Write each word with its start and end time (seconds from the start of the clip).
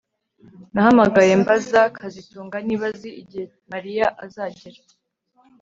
Nahamagaye 0.73 1.33
mbaza 1.41 1.81
kazitunga 1.97 2.57
niba 2.67 2.85
azi 2.91 3.09
igihe 3.21 3.45
Mariya 3.71 4.07
azagera 4.25 4.79